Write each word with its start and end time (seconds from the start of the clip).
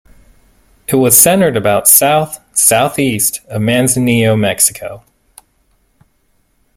It 0.87 0.95
was 0.95 1.15
centered 1.15 1.55
about 1.55 1.87
south-southeast 1.87 3.41
of 3.49 3.61
Manzanillo, 3.61 4.35
Mexico. 4.35 5.03